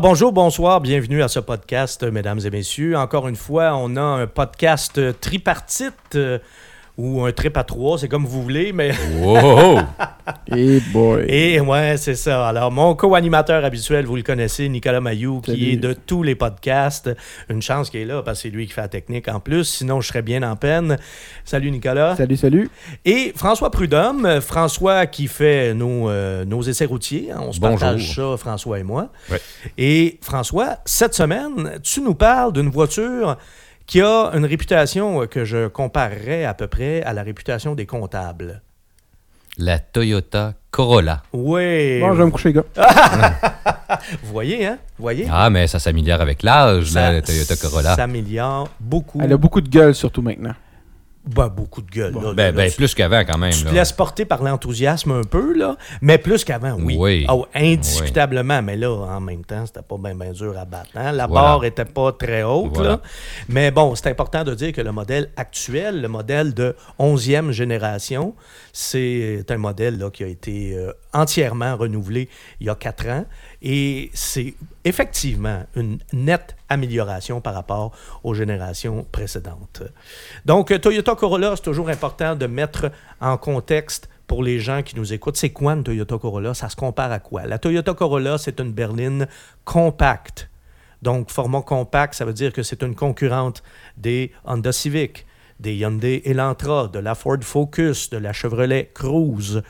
[0.00, 2.96] Bonjour, bonsoir, bienvenue à ce podcast, mesdames et messieurs.
[2.96, 6.38] Encore une fois, on a un podcast tripartite euh,
[6.98, 8.92] ou un trip à trois, c'est comme vous voulez, mais...
[9.20, 9.78] Wow!
[10.54, 11.24] Et boy.
[11.28, 12.46] Et ouais, c'est ça.
[12.48, 15.72] Alors, mon co-animateur habituel, vous le connaissez, Nicolas Mayou, qui Salut.
[15.72, 17.10] est de tous les podcasts.
[17.48, 19.64] Une chance qu'il est là, parce que c'est lui qui fait la technique en plus,
[19.64, 20.98] sinon je serais bien en peine.
[21.44, 22.16] Salut Nicolas.
[22.16, 22.70] Salut, salut.
[23.04, 27.30] Et François Prudhomme, François qui fait nos, euh, nos essais routiers.
[27.32, 27.78] hein, on se Bonjour.
[27.78, 29.08] partage ça, François et moi.
[29.30, 29.40] Ouais.
[29.78, 33.36] Et François, cette semaine, tu nous parles d'une voiture
[33.90, 37.86] qui a une réputation euh, que je comparerais à peu près à la réputation des
[37.86, 38.62] comptables.
[39.58, 41.24] La Toyota Corolla.
[41.32, 41.98] Oui.
[41.98, 42.62] Bon, je vais me coucher, gars.
[44.22, 44.78] Vous voyez, hein?
[44.96, 45.26] Vous voyez?
[45.28, 47.96] Ah, mais ça s'améliore avec l'âge, Ça la Toyota Corolla.
[47.96, 49.20] s'améliore beaucoup.
[49.20, 50.54] Elle a beaucoup de gueule, surtout maintenant.
[51.26, 52.14] Ben, beaucoup de gueule.
[52.14, 53.52] là, Ben, là, ben, plus qu'avant, quand même.
[53.52, 53.72] Tu te là.
[53.74, 56.96] laisses porter par l'enthousiasme un peu, là, mais plus qu'avant, oui.
[56.98, 57.26] Oui.
[57.28, 60.90] Ah, indiscutablement, mais là, en même temps, c'était pas bien dur à battre.
[60.94, 61.12] hein.
[61.12, 61.48] La Voilà.
[61.48, 62.90] barre était pas très haute, Voilà.
[62.90, 63.00] là.
[63.48, 68.34] Mais bon, c'est important de dire que le modèle actuel, le modèle de 11e génération,
[68.72, 72.28] c'est un modèle là, qui a été euh, entièrement renouvelé
[72.60, 73.24] il y a quatre ans.
[73.62, 77.92] Et c'est effectivement une nette amélioration par rapport
[78.24, 79.82] aux générations précédentes.
[80.46, 84.96] Donc, euh, Toyota Corolla, c'est toujours important de mettre en contexte pour les gens qui
[84.96, 85.36] nous écoutent.
[85.36, 86.54] C'est quoi une Toyota Corolla?
[86.54, 87.46] Ça se compare à quoi?
[87.46, 89.26] La Toyota Corolla, c'est une berline
[89.64, 90.48] compacte.
[91.02, 93.62] Donc, format compact, ça veut dire que c'est une concurrente
[93.96, 95.26] des Honda Civic,
[95.58, 99.62] des Hyundai Elantra, de la Ford Focus, de la Chevrolet Cruze,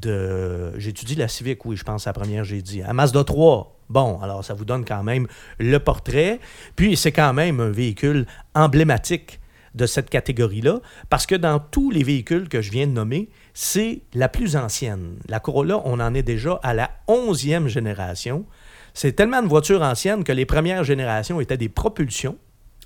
[0.00, 0.72] de...
[0.78, 2.82] Étudié la Civic, oui, je pense, la première, j'ai dit.
[2.82, 5.26] À Mazda 3, bon, alors ça vous donne quand même
[5.58, 6.40] le portrait.
[6.76, 9.40] Puis, c'est quand même un véhicule emblématique
[9.74, 14.00] de cette catégorie-là, parce que dans tous les véhicules que je viens de nommer, c'est
[14.14, 15.16] la plus ancienne.
[15.28, 18.46] La Corolla, on en est déjà à la 11e génération.
[18.94, 22.38] C'est tellement de voitures anciennes que les premières générations étaient des propulsions,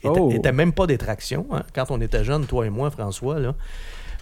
[0.02, 0.52] étaient, Oh.
[0.52, 1.46] même pas des tractions.
[1.52, 1.62] hein.
[1.74, 3.54] Quand on était jeunes, toi et moi, François, là.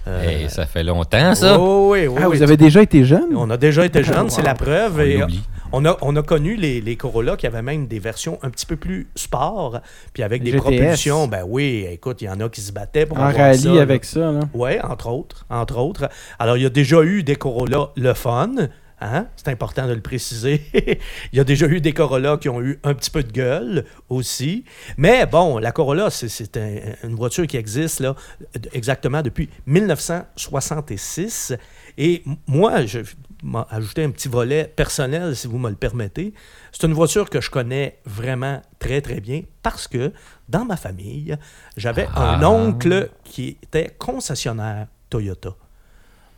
[0.09, 1.59] Euh, Hey, ça fait longtemps, ça.
[1.61, 2.37] oh, oui, oui, Ah, oui.
[2.39, 3.29] vous avez déjà été jeune?
[3.37, 4.97] On a déjà été jeunes, c'est la preuve.
[4.99, 5.43] On et l'oublie.
[5.73, 8.67] on a, on a connu les, les Corolla qui avaient même des versions un petit
[8.67, 9.81] peu plus sport,
[10.13, 10.61] puis avec des GTS.
[10.63, 11.29] propulsions.
[11.29, 13.73] Ben oui, écoute, il y en a qui se battaient pour en avoir rallye ça,
[13.75, 13.83] là.
[13.83, 14.41] avec ça, là.
[14.55, 16.09] Oui, entre autres, entre autres.
[16.39, 18.51] Alors, il y a déjà eu des Corolla le fun,
[19.01, 19.27] hein?
[19.37, 20.63] c'est important de le préciser.
[21.33, 23.85] il y a déjà eu des Corolla qui ont eu un petit peu de gueule
[24.09, 24.65] aussi.
[24.97, 28.15] Mais bon, la Corolla, c'est- c'est un- une voiture qui existe là,
[28.73, 31.55] exactement depuis 1966.
[31.97, 33.07] Et moi, je vais
[33.71, 36.33] ajouter un petit volet personnel, si vous me le permettez.
[36.73, 40.13] C'est une voiture que je connais vraiment très, très bien parce que
[40.49, 41.37] dans ma famille,
[41.77, 42.51] j'avais un Ah.
[42.51, 45.55] oncle qui était concessionnaire Toyota.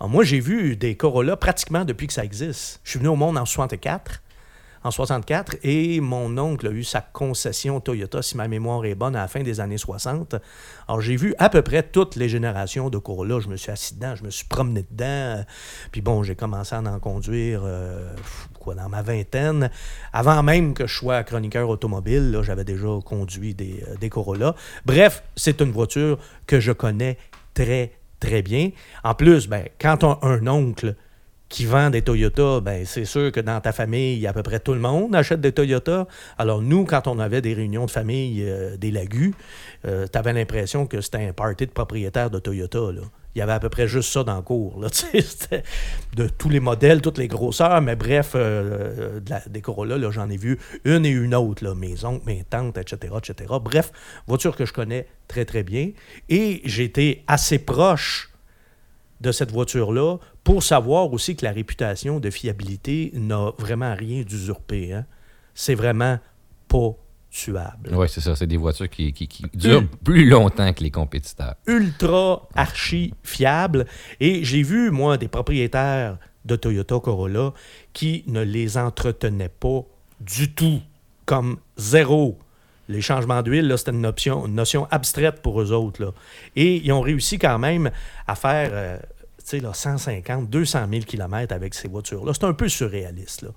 [0.00, 2.80] Alors, moi, j'ai vu des Corolla pratiquement depuis que ça existe.
[2.84, 4.22] Je suis venu au monde en 64,
[4.82, 9.14] en 64, et mon oncle a eu sa concession Toyota, si ma mémoire est bonne,
[9.14, 10.36] à la fin des années 60.
[10.88, 13.40] Alors, j'ai vu à peu près toutes les générations de Corolla.
[13.40, 15.44] Je me suis assis dedans, je me suis promené dedans.
[15.92, 18.10] Puis bon, j'ai commencé à en conduire, euh,
[18.74, 19.70] dans ma vingtaine.
[20.14, 24.54] Avant même que je sois chroniqueur automobile, j'avais déjà conduit des, euh, des Corolla.
[24.86, 27.18] Bref, c'est une voiture que je connais
[27.52, 28.70] très, très bien.
[29.02, 30.94] En plus, ben, quand on a un oncle
[31.48, 34.74] qui vend des Toyota, ben, c'est sûr que dans ta famille, à peu près tout
[34.74, 36.06] le monde achète des Toyota.
[36.38, 39.34] Alors nous, quand on avait des réunions de famille, euh, des lagus,
[39.82, 39.88] tu
[40.18, 42.78] avais l'impression que c'était un party de propriétaires de Toyota.
[43.34, 44.80] Il y avait à peu près juste ça dans le cours.
[44.80, 44.88] Là,
[46.16, 50.36] de tous les modèles, toutes les grosseurs, mais bref, euh, des Corolla, là, j'en ai
[50.36, 53.54] vu une et une autre, là, mes oncles, mes tantes, etc., etc.
[53.62, 53.92] Bref,
[54.26, 55.92] voiture que je connais très, très bien.
[56.28, 58.30] Et été assez proche
[59.20, 64.92] de cette voiture-là pour savoir aussi que la réputation de fiabilité n'a vraiment rien d'usurpé.
[64.92, 65.04] hein.
[65.54, 66.18] C'est vraiment
[66.68, 66.96] pas
[67.30, 67.90] tuable.
[67.94, 68.34] Oui, c'est ça.
[68.36, 71.54] C'est des voitures qui, qui- qui durent plus longtemps que les compétiteurs.
[71.66, 73.86] ultra archi fiable.
[74.18, 77.52] Et j'ai vu, moi, des propriétaires de Toyota Corolla
[77.92, 79.82] qui ne les entretenaient pas
[80.20, 80.80] du tout,
[81.26, 82.38] comme zéro.
[82.88, 86.02] Les changements d'huile, là, c'était une, option- une notion abstraite pour eux autres.
[86.02, 86.10] Là.
[86.56, 87.90] Et ils ont réussi quand même
[88.26, 88.98] à faire euh,
[89.38, 92.32] tu sais, là, 150, 200 000 km avec ces voitures-là.
[92.34, 93.42] C'est un peu surréaliste.
[93.42, 93.50] Là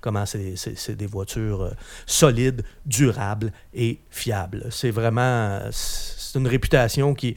[0.00, 1.70] comment c'est des voitures euh,
[2.06, 4.66] solides, durables et fiables.
[4.70, 7.34] C'est vraiment c'est une réputation qui,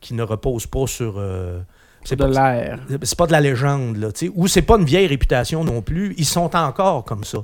[0.00, 1.14] qui ne repose pas sur...
[1.18, 1.60] euh,
[2.04, 2.80] C'est pas- de l'air.
[3.02, 6.14] c'est pas de la légende, là, ou c'est pas une vieille réputation non plus.
[6.18, 7.38] Ils sont encore comme ça.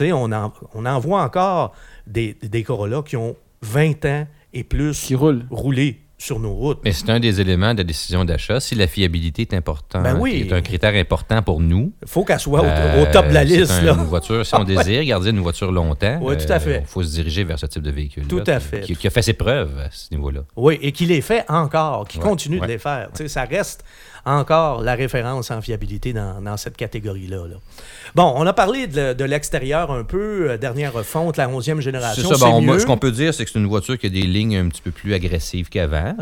[0.00, 1.74] On en, on en voit encore
[2.06, 5.44] des, des Corolla qui ont 20 ans et plus Qui roule.
[5.50, 6.80] roulés sur nos routes.
[6.84, 8.60] Mais c'est un des éléments de la décision d'achat.
[8.60, 10.46] Si la fiabilité est importante, Ben oui.
[10.48, 11.92] est un critère important pour nous.
[12.02, 13.70] Il faut qu'elle soit au, euh, au top de la liste.
[13.72, 13.92] un- là.
[13.94, 16.80] Une voiture, si on désire garder une voiture longtemps, Oui, tout à fait.
[16.82, 18.26] il faut se diriger vers ce type de véhicule.
[18.26, 18.80] Tout à fait.
[18.82, 20.40] Qui, qui a fait ses preuves à ce niveau-là.
[20.56, 23.08] Oui, et qui les fait encore, qui Ouais, continue de les faire.
[23.26, 23.82] Ça reste
[24.24, 27.46] encore la référence en fiabilité dans, dans cette catégorie-là.
[27.48, 27.56] là.
[28.14, 31.82] Bon, on a parlé de, de l'extérieur un peu, euh, dernière refonte, la 11e C'est
[31.82, 32.28] génération.
[32.28, 32.34] ça.
[32.36, 32.80] C'est bon, moi, mieux.
[32.80, 34.82] ce qu'on peut dire, c'est que c'est une voiture qui a des lignes un petit
[34.82, 36.14] peu plus agressives qu'avant.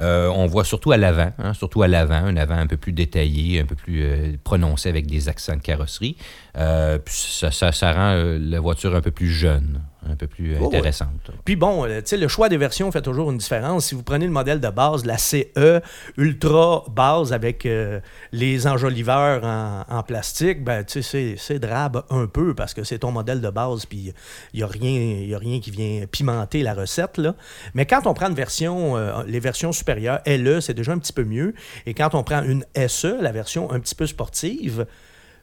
[0.00, 2.92] Euh, on voit surtout à l'avant, hein, surtout à l'avant, un avant un peu plus
[2.92, 6.16] détaillé, un peu plus euh, prononcé avec des accents de carrosserie.
[6.56, 10.60] Euh, ça, ça, ça rend la voiture un peu plus jeune, un peu plus Oh,
[10.62, 10.66] ouais.
[10.76, 11.30] intéressante.
[11.44, 13.86] Puis bon, euh, le choix des versions fait toujours une différence.
[13.86, 15.80] Si vous prenez le modèle de base, la CE
[16.16, 18.00] ultra base avec euh,
[18.32, 23.12] les enjoliveurs en, en plastique, ben c'est- c'est drabe un peu parce que c'est ton
[23.12, 24.12] modèle de base, puis
[24.52, 24.90] il n'y a, rien-
[25.26, 27.18] y a rien qui vient pimenter la recette.
[27.18, 27.34] Là.
[27.74, 31.12] Mais quand on prend une version, euh, les versions supérieures, LE, c'est déjà un petit
[31.12, 31.54] peu mieux.
[31.86, 34.86] Et quand on prend une SE, la version un petit peu sportive,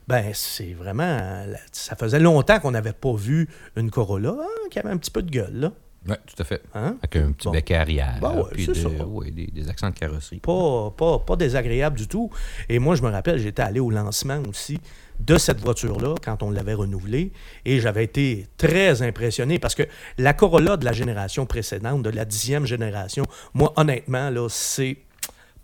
[0.08, 1.44] ben, c'est vraiment.
[1.70, 5.22] Ça faisait longtemps qu'on n'avait pas vu une Corolla hein, qui avait un petit peu
[5.22, 5.72] de gueule, là.
[6.08, 6.62] Oui, tout à fait.
[6.74, 6.96] Hein?
[7.02, 7.52] Avec un petit Bon.
[7.52, 8.16] bec arrière.
[8.22, 9.06] Ben ouais, puis c'est de- ça.
[9.06, 10.38] ouais, des, des accents de carrosserie.
[10.38, 12.30] Pas, pas, pas désagréable du tout.
[12.68, 14.78] Et moi, je me rappelle, j'étais allé au lancement aussi
[15.20, 17.32] de cette voiture-là quand on l'avait renouvelée
[17.64, 19.82] et j'avais été très impressionné parce que
[20.16, 24.98] la Corolla de la génération précédente, de la dixième génération, moi, honnêtement, là, c'est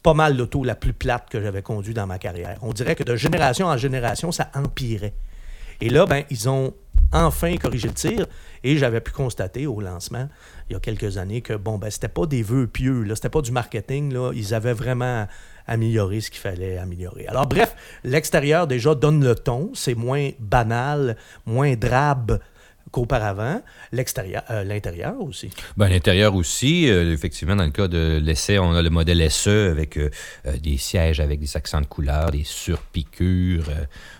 [0.04, 2.58] pas mal l'auto la plus plate que j'avais conduite dans ma carrière.
[2.60, 5.14] On dirait que de génération en génération, ça empirait.
[5.80, 6.74] Et là, ben, ils ont
[7.10, 8.26] enfin corrigé le tir
[8.62, 10.28] et j'avais pu constater au lancement,
[10.68, 13.30] il y a quelques années, que bon, ben, c'était pas des vœux pieux, là, c'était
[13.30, 15.26] pas du marketing, ils avaient vraiment
[15.66, 17.26] amélioré ce qu'il fallait améliorer.
[17.26, 17.74] Alors, bref,
[18.04, 21.16] l'extérieur déjà donne le ton, c'est moins banal,
[21.46, 22.40] moins drabe
[22.94, 23.60] qu'auparavant.
[23.90, 25.50] L'extérieur, euh, l'intérieur aussi.
[25.76, 29.70] Ben, l'intérieur aussi, euh, effectivement, dans le cas de l'essai, on a le modèle SE
[29.72, 30.10] avec euh,
[30.62, 33.68] des sièges avec des accents de couleur, des surpiqûres,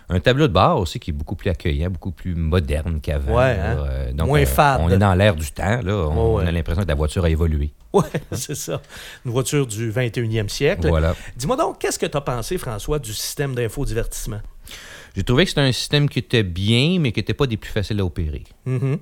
[0.09, 3.37] un tableau de bord aussi qui est beaucoup plus accueillant, beaucoup plus moderne qu'avant.
[3.37, 4.11] Ouais, hein?
[4.13, 4.81] Donc, Moins fade.
[4.83, 5.93] On est dans l'air du temps, là.
[5.93, 6.43] On, Ouais, ouais.
[6.43, 7.71] on a l'impression que la voiture a évolué.
[7.93, 8.81] Ouais, c'est ça.
[9.25, 10.89] Une voiture du 21e siècle.
[10.89, 11.15] Voilà.
[11.37, 14.41] Dis-moi donc, qu'est-ce que tu as pensé, François, du système d'infodivertissement?
[15.15, 17.71] J'ai trouvé que c'était un système qui était bien, mais qui n'était pas des plus
[17.71, 18.43] faciles à opérer.
[18.65, 18.97] Mhm.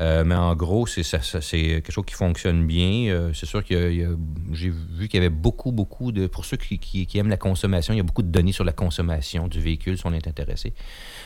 [0.00, 3.10] Euh, mais en gros, c'est ça, ça- c'est quelque chose qui fonctionne bien.
[3.12, 4.16] Euh, c'est sûr que
[4.52, 6.26] j'ai vu qu'il y avait beaucoup, beaucoup de...
[6.26, 8.64] Pour ceux qui, qui- qui aiment la consommation, il y a beaucoup de données sur
[8.64, 10.72] la consommation du véhicule si on est intéressé.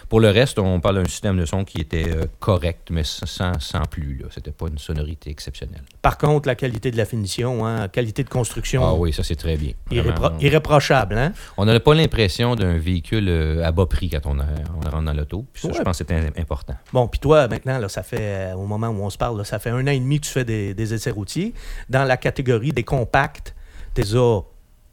[0.08, 3.58] Pour le reste, on parle d'un système de son qui était euh, correct, mais sans,
[3.58, 4.19] sans plus.
[4.19, 4.26] Là.
[4.31, 5.82] C'était pas une sonorité exceptionnelle.
[6.00, 9.35] Par contre, la qualité de la finition, hein, qualité de construction, Ah oui, ça c'est
[9.35, 9.73] très bien.
[9.91, 11.19] irrépro- irréprochable.
[11.19, 11.32] Hein?
[11.56, 14.44] on n'a pas l'impression d'un véhicule euh, à bas prix quand on, a-
[14.76, 15.44] on rentre dans l'auto.
[15.64, 15.70] Ouais.
[15.76, 16.75] je pense que c'est im- important.
[16.93, 19.44] Bon, puis toi, maintenant, là, ça fait, euh, au moment où on se parle, là,
[19.44, 21.52] ça fait un an et demi que tu fais des, des essais routiers.
[21.88, 23.55] Dans la catégorie des compacts,
[23.94, 24.14] tu as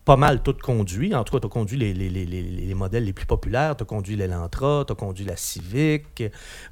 [0.06, 1.16] pas mal toutes conduits.
[1.16, 3.76] En tout cas, tu as conduit les, les- les- les- les modèles les plus populaires.
[3.78, 6.24] Tu as conduit l'Elantra, tu as conduit la Civic.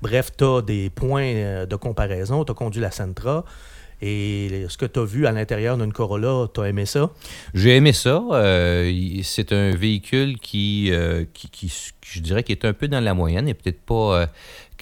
[0.01, 2.43] Bref, tu as des points euh, de comparaison.
[2.43, 3.45] Tu as conduit la Sentra.
[4.03, 7.11] Et ce que tu as vu à l'intérieur d'une Corolla, tu as aimé ça?
[7.53, 8.23] J'ai aimé ça.
[8.31, 8.91] Euh,
[9.21, 13.13] c'est un véhicule qui, euh, qui, qui- je dirais, qui est un peu dans la
[13.13, 14.25] moyenne et peut-être pas euh,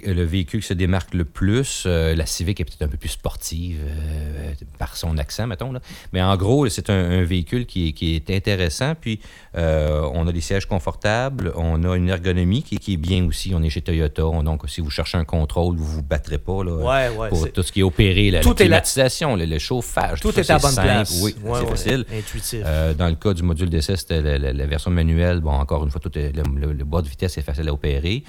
[0.06, 1.84] le véhicule qui se démarque le plus.
[1.86, 5.74] Euh, la Civic est peut-être un peu plus sportive euh, par son accent, mettons.
[5.74, 5.82] Là.
[6.14, 8.94] Mais en gros, c'est un, un véhicule qui, est- qui est intéressant.
[9.00, 9.20] Puis,
[9.58, 11.52] euh, on a des sièges confortables.
[11.58, 13.52] On a une ergonomie qui, qui est bien aussi.
[13.54, 14.26] On est chez Toyota.
[14.26, 17.28] On- donc, si vous cherchez un contrôle, vous ne vous battrez pas là, Ouais, ouais,
[17.30, 18.32] pour tout ce qui est opéré.
[18.32, 20.22] La, Tout la climatisation, le, le chauffage.
[20.22, 20.88] Tout est à bonne simple.
[20.88, 21.20] place.
[21.22, 22.06] Oui, Ouais, c'est facile.
[22.18, 22.62] Intuitif.
[22.98, 25.42] Dans le cas du module d'essai, c'était la, la- la version manuelle.
[25.42, 27.74] Bon, encore une fois, tout est- le, le- le bas de vitesse est facile à
[27.74, 28.24] opérer.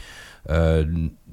[0.48, 0.84] Euh,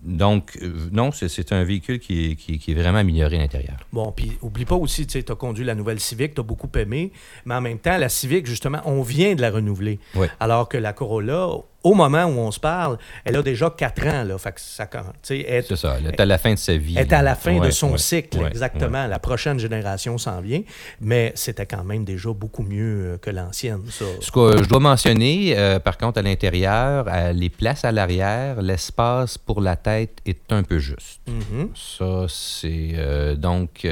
[0.04, 3.77] donc, euh, non, c'est- un véhicule qui est, qui qui est vraiment amélioré à l'intérieur.
[3.92, 7.12] Bon, puis oublie pas aussi, tu as conduit la nouvelle Civic, tu as beaucoup aimé,
[7.46, 10.00] mais en même temps, la Civic, justement, on vient de la renouveler.
[10.16, 10.27] Oui.
[10.39, 11.48] Alors que la Corolla,
[11.88, 14.24] au moment où on se parle, elle a déjà 4 ans.
[14.24, 14.88] Là, fait que ça,
[15.22, 15.98] C'est ça.
[16.00, 16.96] Elle est à la fin de sa vie.
[16.98, 19.08] elle est à la fin de son ouais, cycle, ouais, exactement.
[19.08, 20.62] La prochaine génération s'en vient,
[21.00, 24.06] mais c'était quand même déjà beaucoup mieux euh, que l'ancienne, ça.
[24.20, 29.38] Ce que je dois mentionner, euh, par contre, à l'intérieur, les places à l'arrière, l'espace
[29.38, 31.22] pour la tête est un peu juste.
[31.27, 31.70] Mhm.
[31.75, 32.91] Ça, c'est.
[32.96, 33.88] euh, donc, on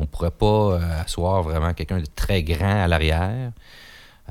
[0.00, 3.52] ne pourrait pas asseoir vraiment quelqu'un de très grand à l'arrière.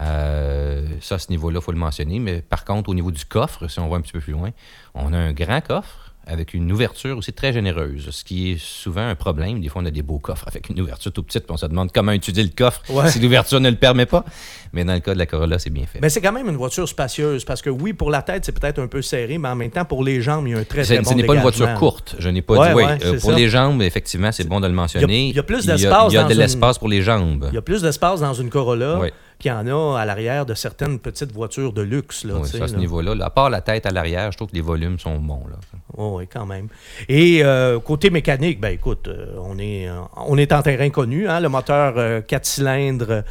[0.01, 2.19] Euh, ça, à ce niveau-là, il faut le mentionner.
[2.19, 4.51] Mais par contre, au niveau du coffre, si on va un petit peu plus loin,
[4.93, 9.07] on a un grand coffre avec une ouverture aussi très généreuse, ce qui est souvent
[9.07, 9.61] un problème.
[9.61, 11.67] Des fois, on a des beaux coffres avec une ouverture tout petite, puis on se
[11.67, 13.07] demande comment utiliser le coffre Ouais.
[13.11, 14.25] si l'ouverture ne le permet pas.
[14.73, 15.99] Mais dans le cas de la Corolla, c'est bien fait.
[16.01, 18.79] Mais c'est quand même une voiture spacieuse parce que oui, pour la tête, c'est peut-être
[18.81, 20.81] un peu serré, mais en même temps, pour les jambes, il y a un très,
[20.83, 22.15] très bon ce n'est pas une voiture courte.
[22.17, 23.35] Je n'ai pas Ouais, dit ouais, Euh, pour ça.
[23.37, 25.29] les jambes, effectivement, c'est bon de le mentionner.
[25.29, 26.79] il y a plus Il y a- d'espace Il y a, dans de une- l'espace
[26.79, 27.45] pour les jambes.
[27.51, 28.99] Il y a plus d'espace dans une Corolla.
[29.37, 32.23] Qu'il y en a à l'arrière de certaines petites voitures de luxe.
[32.23, 32.79] Là, Oui, ça, à ce là.
[32.79, 33.15] niveau-là.
[33.15, 33.25] là.
[33.25, 35.45] À part la tête à l'arrière, je trouve que les volumes sont bons.
[35.49, 35.57] Là.
[35.97, 36.67] Oh, oui, quand même.
[37.09, 41.27] Et euh, côté mécanique, ben écoute, euh, on, est, euh, on est en terrain connu.
[41.27, 43.23] Hein, le moteur 4 cylindres.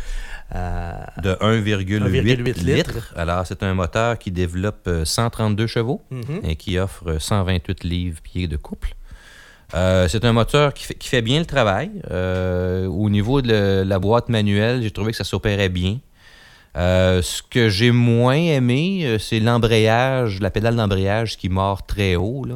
[0.54, 0.92] euh,
[1.22, 2.64] De 1,8 1,8 litres.
[2.64, 3.14] litres.
[3.16, 6.40] Alors, c'est un moteur qui développe euh, 132 chevaux mhm.
[6.44, 8.94] et qui offre euh, 128 livres-pieds de couple.
[9.74, 11.90] Euh, c'est un moteur qui fait, bien le travail.
[12.10, 15.98] Euh, au niveau de la boîte manuelle, j'ai trouvé que ça s'opérait bien.
[16.76, 22.46] Euh, ce que j'ai moins aimé, c'est l'embrayage, la pédale d'embrayage qui mord très haut.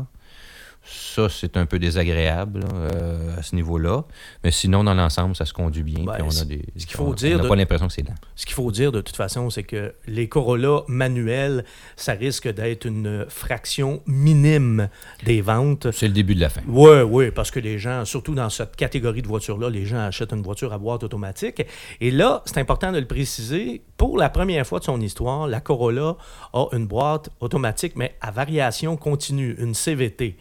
[0.91, 4.05] Ça, c'est un peu désagréable là, euh, à ce niveau-là.
[4.43, 6.05] Mais sinon, dans l'ensemble, ça se conduit bien.
[6.05, 7.93] Ben, puis on a des, ce qu'il faut on- dire On n'a pas l'impression que
[7.93, 8.15] c'est lent.
[8.37, 11.65] Ce qu'il faut dire de toute façon, c'est que les Corolla manuels,
[11.97, 14.89] ça risque d'être une fraction minime
[15.25, 15.91] des ventes.
[15.93, 16.63] C'est le début de la fin.
[16.67, 20.33] Oui, oui, parce que les gens, surtout dans cette catégorie de voitures-là, les gens achètent
[20.33, 21.63] une voiture à boîte automatique.
[22.01, 25.61] Et là, c'est important de le préciser, pour la première fois de son histoire, la
[25.61, 26.17] Corolla
[26.53, 30.37] a une boîte automatique, mais à variation continue, une CVT.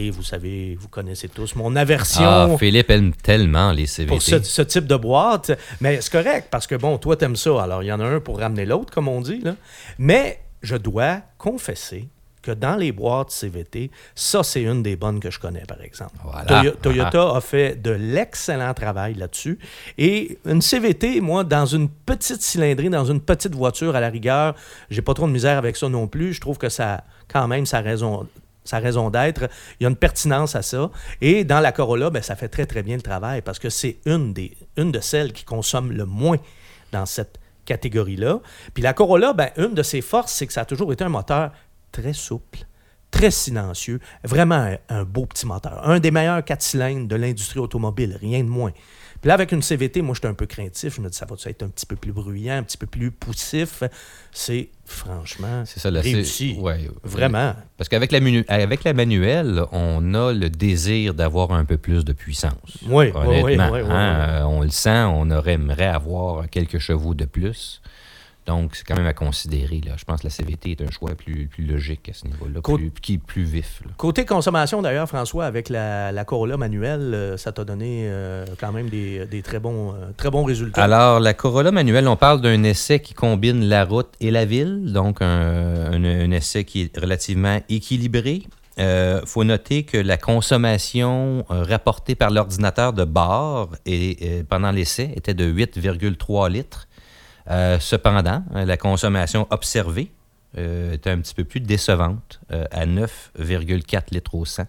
[0.00, 4.08] Et vous savez, vous connaissez tous mon aversion Ah, Philippe aime tellement les CVT.
[4.08, 5.50] pour ce, ce type de boîte.
[5.80, 7.60] Mais c'est correct, parce que bon, toi, t'aimes ça.
[7.64, 9.40] Alors, il y en a un pour ramener l'autre, comme on dit.
[9.40, 9.56] Là.
[9.98, 12.06] Mais je dois confesser
[12.42, 16.12] que dans les boîtes CVT, ça, c'est une des bonnes que je connais, par exemple.
[16.22, 16.44] Voilà.
[16.46, 19.58] Toyo- Toyota a fait de l'excellent travail là-dessus.
[19.98, 24.54] Et une CVT, moi, dans une petite cylindrée, dans une petite voiture, à la rigueur,
[24.90, 26.32] j'ai pas trop de misère avec ça non plus.
[26.34, 28.28] Je trouve que ça, quand même, ça raison
[28.68, 29.48] sa raison d'être.
[29.80, 30.90] Il y a une pertinence à ça.
[31.20, 33.98] Et dans la Corolla, ben, ça fait très, très bien le travail parce que c'est
[34.04, 36.36] une, de celles qui consomme le moins
[36.92, 38.40] dans cette catégorie-là.
[38.74, 41.08] Puis la Corolla, ben, une de ses forces, c'est que ça a toujours été un
[41.08, 41.50] moteur
[41.92, 42.60] très souple,
[43.10, 45.88] très silencieux, vraiment un, un beau petit moteur.
[45.88, 48.72] Un des meilleurs 4 cylindres de l'industrie automobile, rien de moins.
[49.20, 50.94] Puis là, avec une CVT, moi, j'étais un peu craintif.
[50.96, 53.10] Je me dis, ça va être un petit peu plus bruyant, un petit peu plus
[53.10, 53.82] poussif?
[54.30, 56.56] C'est franchement C'est ça, là, c'est- réussi.
[56.60, 56.88] ouais.
[57.02, 57.54] Vraiment.
[57.76, 62.04] Parce qu'avec la, minu- avec la manuelle, on a le désir d'avoir un peu plus
[62.04, 62.52] de puissance.
[62.86, 67.14] Oui, Honnêtement, oui, oui, hein, euh, on le sent, on aurait, aimerait avoir quelques chevaux
[67.14, 67.80] de plus.
[68.48, 69.82] Donc, c'est quand même à considérer.
[69.86, 69.92] Là.
[69.98, 72.90] Je pense que la CVT est un choix plus, plus logique à ce niveau-là, plus,
[73.02, 73.82] qui est plus vif.
[73.84, 73.90] là.
[73.98, 78.72] Côté consommation, d'ailleurs, François, avec la, la Corolla manuelle, euh, ça t'a donné euh, quand
[78.72, 80.82] même des, des très, bons, euh, très bons résultats.
[80.82, 84.92] Alors, la Corolla manuelle, on parle d'un essai qui combine la route et la ville,
[84.94, 88.44] donc un, un- un essai qui est relativement équilibré.
[88.80, 95.12] Il faut noter que la consommation euh, rapportée par l'ordinateur de bord et, pendant l'essai
[95.16, 96.87] était de 8,3 litres.
[97.50, 100.10] Euh, cependant, hein, la consommation observée
[100.56, 104.64] euh, était un petit peu plus décevante, euh, à 9,4 litres au 100.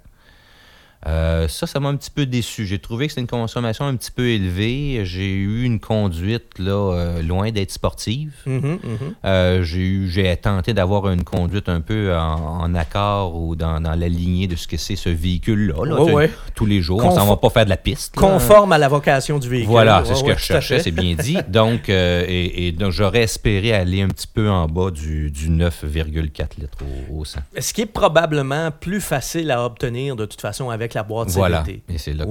[1.08, 2.66] Euh, ça, ça m'a un petit peu déçu.
[2.66, 5.02] J'ai trouvé que c'était une consommation un petit peu élevée.
[5.06, 8.34] J'ai eu une conduite là, euh, loin d'être sportive.
[8.46, 8.80] Mhm, mhm.
[9.26, 14.10] Euh, j'ai tenté d'avoir une conduite un peu en, en accord ou dans, dans la
[14.10, 15.86] lignée de ce que c'est ce véhicule-là.
[15.86, 16.04] là.
[16.04, 16.30] Ouais.
[16.54, 18.16] Tous les jours, on s'en va Confo- pas faire de la piste.
[18.18, 18.22] là.
[18.22, 19.70] Conforme à la vocation du véhicule.
[19.70, 21.38] Voilà, c'est ce ouais, que je cherchais, c'est bien dit.
[21.48, 26.60] Donc, et, et donc j'aurais espéré aller un petit peu en bas du, du 9,4
[26.60, 26.78] litres
[27.10, 27.40] au, au 100.
[27.60, 31.64] Ce qui est probablement plus facile à obtenir de toute façon avec la boîte Voilà,
[31.66, 31.84] CVT.
[31.90, 32.26] et c'est là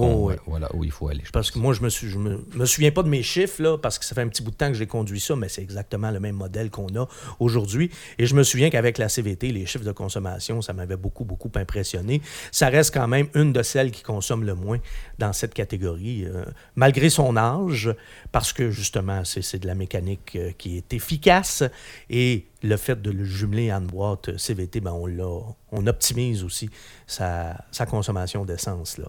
[0.47, 1.23] voilà, où il faut aller.
[1.25, 3.62] je Parce que moi, je me, suis, je me, me souviens pas de mes chiffres,
[3.62, 5.49] là, parce que ça fait un petit bout de temps que j'ai conduit ça, mais
[5.49, 7.09] c'est exactement le même modèle qu'on a
[7.41, 7.91] aujourd'hui.
[8.19, 11.50] Et je me souviens qu'avec la CVT, les chiffres de consommation, ça m'avait beaucoup, beaucoup
[11.57, 12.21] impressionné.
[12.53, 14.79] Ça reste quand même une de celles qui consomme le moins
[15.19, 16.45] dans cette catégorie, euh,
[16.77, 17.95] malgré son âge,
[18.33, 21.62] parce que justement, c'est c'est de la mécanique euh, qui est efficace
[22.11, 26.71] et le fait de le jumeler en boîte CVT, ben on, on optimise aussi
[27.07, 28.99] sa, sa consommation d'essence.
[28.99, 29.09] là.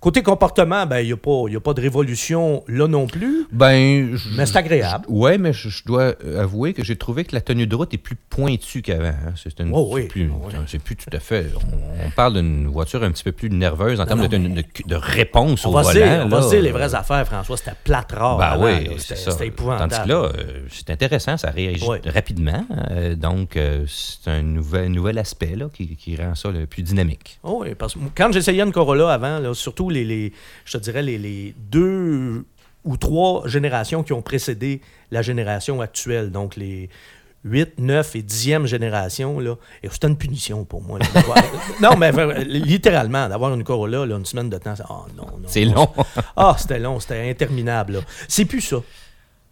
[0.00, 1.16] Côté comportement, ben, il n'y a,
[1.56, 5.04] a pas de révolution là non plus, Ben, je- mais c'est agréable.
[5.08, 7.92] Oui, mais je, je dois euh, avouer que j'ai trouvé que la tenue de route
[7.94, 9.06] est plus pointue qu'avant.
[9.08, 9.32] hein.
[9.36, 10.54] C'est une- Oh oui, plus, oh oui.
[10.66, 11.46] c'est plus tout à fait.
[11.56, 14.64] On, on parle d'une voiture un petit peu plus nerveuse en termes non, de, de-
[14.86, 15.92] de réponse On au va, volant.
[15.94, 16.42] dire, on va là.
[16.42, 17.56] se dire les vraies affaires, François.
[17.56, 18.38] C'était plate rare.
[18.38, 18.90] Ben avant, oui, là.
[18.96, 19.30] c'est C'était ça.
[19.32, 19.90] c'était épouvantable.
[19.92, 22.64] Tandis que là, euh, c'est intéressant, ça réagit rapidement.
[22.90, 27.38] euh, donc, c'est un nouvel, nouvel aspect là, qui, qui rend ça le plus dynamique.
[27.42, 30.32] Oh oui, parce que quand j'essayais une Corolla avant, là, surtout les, les-
[30.64, 32.44] je te dirais les, les deux
[32.84, 36.88] ou trois générations qui ont précédé la génération actuelle, donc les
[37.44, 40.98] 8, 9 et 10e génération, là, et c'était une punition pour moi.
[40.98, 41.06] là,
[41.80, 42.10] non, mais
[42.44, 45.88] littéralement, d'avoir une Corolla, là, une semaine de temps, c'est- oh, non, non, C'est long.
[46.36, 48.02] ah, c'était long, c'était interminable.
[48.28, 48.78] C'est plus ça.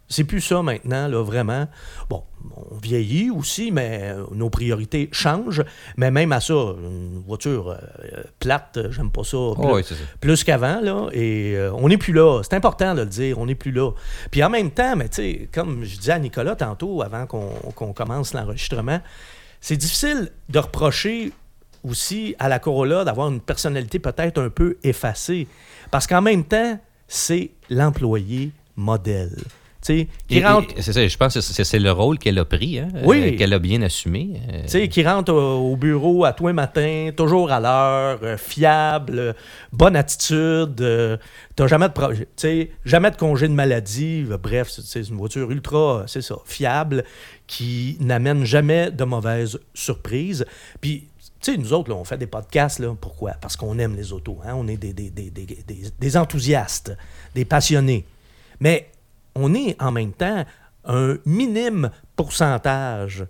[0.07, 1.67] C'est plus ça maintenant, là, vraiment.
[2.09, 2.23] Bon,
[2.55, 5.63] on vieillit aussi, mais euh, nos priorités changent.
[5.97, 9.37] Mais même à ça, une voiture euh, plate, j'aime pas ça.
[9.37, 10.03] Oh, plus, oui, c'est ça.
[10.21, 11.07] plus qu'avant, là.
[11.11, 12.41] Et euh, on n'est plus là.
[12.43, 13.91] C'est important de le dire, on n'est plus là.
[14.29, 17.49] Puis en même temps, mais tu sais, comme je disais à Nicolas tantôt, avant qu'on
[17.75, 19.01] qu'on commence l'enregistrement,
[19.59, 21.31] c'est difficile de reprocher
[21.83, 25.47] aussi à la Corolla d'avoir une personnalité peut-être un peu effacée.
[25.89, 29.35] Parce qu'en même temps, c'est l'employé modèle.
[30.27, 33.33] Qui rentre C'est ça, je pense que c'est le rôle qu'elle a pris, hein, Oui.
[33.33, 34.41] euh, qu'elle a bien assumé.
[34.51, 38.19] euh, Tu sais, qui rentre au, au bureau à tous les matins, toujours à l'heure,
[38.23, 39.35] euh, fiable,
[39.71, 41.19] bonne attitude,
[41.55, 42.11] t'as jamais de pro-
[42.85, 47.03] jamais de congé de maladie, bref, c'est- une voiture ultra, c'est ça, fiable,
[47.47, 50.45] qui n'amène jamais de mauvaises surprises.
[50.81, 51.03] Puis,
[51.41, 53.33] tu sais, nous autres, là, on fait des podcasts, là, pourquoi?
[53.39, 54.53] Parce qu'on aime les autos, hein?
[54.55, 55.29] on est des- des- des-
[55.99, 56.97] des enthousiastes,
[57.35, 58.05] des passionnés.
[58.59, 58.87] Mais
[59.35, 60.45] on est en même temps
[60.85, 63.25] un minime pourcentage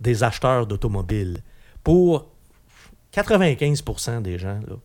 [0.00, 1.38] des acheteurs d'automobiles.
[1.82, 2.28] Pour
[3.14, 4.76] 95% des gens, là,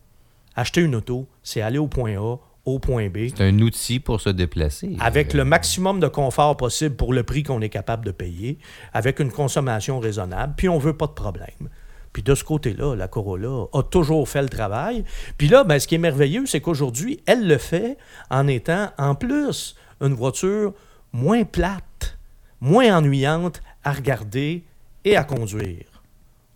[0.56, 4.22] acheter une auto, c'est aller au point A, au point B, C'est un outil pour
[4.22, 4.96] se déplacer.
[5.00, 8.60] avec Euh, le maximum de confort possible pour le prix qu'on est capable de payer,
[8.94, 11.70] avec une consommation raisonnable, puis on veut pas de problème.
[12.14, 15.06] Puis de ce côté-là, la Corolla a toujours fait le travail.
[15.38, 17.98] Puis là, ben, ce qui est merveilleux, c'est qu'aujourd'hui, elle le fait
[18.30, 20.74] en étant, en plus, une voiture
[21.14, 22.18] moins plate,
[22.60, 24.64] moins ennuyante à regarder
[25.06, 25.86] et à conduire.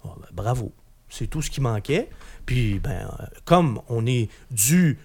[0.03, 0.71] Ah, ben, bravo.
[1.09, 2.09] C'est tout ce qui manquait.
[2.45, 3.09] Puis, ben,
[3.45, 4.99] comme on est dû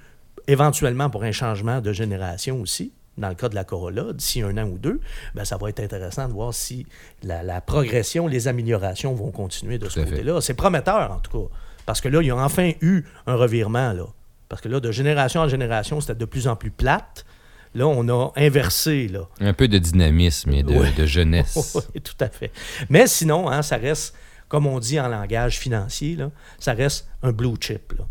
[0.47, 4.57] éventuellement pour un changement de génération aussi, dans le cas de la Corolla, d'ici un
[4.57, 5.01] an ou deux,
[5.35, 6.87] ben, ça va être intéressant de voir si
[7.23, 10.41] la, la progression, les améliorations vont continuer de ce Tout côté-là.
[10.41, 11.55] C'est prometteur, en tout cas.
[11.87, 13.93] Parce que là, il y a enfin eu un revirement.
[13.93, 14.05] Là.
[14.49, 17.25] Parce que là, de génération en génération, c'était de plus en plus plate.
[17.75, 19.09] Là, on a inversé.
[19.09, 19.21] Là.
[19.41, 21.77] Un peu de dynamisme et de, jeunesse.
[21.95, 22.51] Oui, tout à fait.
[22.89, 24.15] Mais sinon, hein, ça reste,
[24.49, 27.93] comme on dit en langage financier, là, ça reste un blue chip.
[27.99, 28.05] là.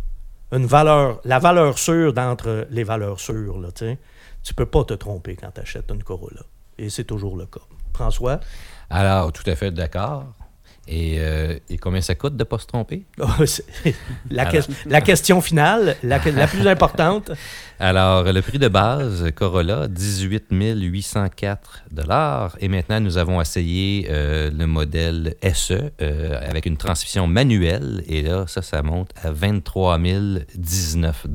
[0.57, 3.59] Une valeur, la valeur sûre d'entre les valeurs sûres.
[3.59, 3.95] Là, tu
[4.41, 6.41] tu peux pas te tromper quand tu achètes une Corolla.
[6.77, 7.59] Et c'est toujours le cas.
[7.93, 8.39] François?
[8.89, 10.25] Alors, tout à fait d'accord.
[10.87, 13.05] Et, euh, et combien ça coûte de ne pas se tromper?
[13.19, 13.27] Oh,
[14.31, 17.31] la, que- la question finale, la, la plus importante,
[17.81, 21.83] Alors, le prix de base, Corolla, 18 804
[22.59, 28.03] Et maintenant, nous avons essayé euh, le modèle SE euh, avec une transmission manuelle.
[28.07, 29.97] Et là, ça, ça monte à 23
[30.55, 31.27] 019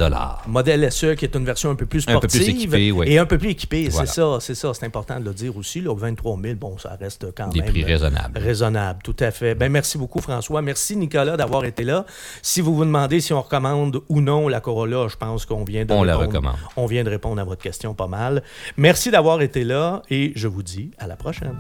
[0.47, 3.07] modèle SE qui est une version un peu plus Un peu sportive plus équipée, oui.
[3.09, 3.89] et un peu plus équipée.
[3.89, 4.07] Voilà.
[4.07, 5.81] C'est ça, c'est ça, c'est important de le dire aussi.
[5.81, 8.39] Là, 23 000, bon, ça reste quand Des même prix euh, raisonnables.
[8.39, 9.55] Raisonnable, tout à fait.
[9.55, 10.61] Ben, merci beaucoup, François.
[10.61, 12.05] Merci, Nicolas, d'avoir été là.
[12.43, 15.87] Si vous vous demandez si on recommande ou non la Corolla, je pense qu'on vient
[15.87, 16.17] de On la
[16.77, 18.43] On vient de répondre à votre question pas mal.
[18.77, 21.57] Merci d'avoir été là et je vous dis à la prochaine.